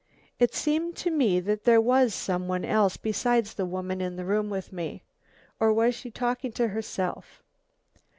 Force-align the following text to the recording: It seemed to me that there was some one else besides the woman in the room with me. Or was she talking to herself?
It 0.39 0.55
seemed 0.55 0.95
to 0.95 1.11
me 1.11 1.39
that 1.41 1.63
there 1.63 1.79
was 1.79 2.11
some 2.15 2.47
one 2.47 2.65
else 2.65 2.97
besides 2.97 3.53
the 3.53 3.67
woman 3.67 4.01
in 4.01 4.15
the 4.15 4.25
room 4.25 4.49
with 4.49 4.73
me. 4.73 5.03
Or 5.59 5.71
was 5.71 5.93
she 5.93 6.09
talking 6.09 6.51
to 6.53 6.69
herself? 6.69 7.43